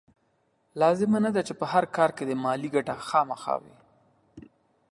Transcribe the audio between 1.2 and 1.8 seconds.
نه ده چې په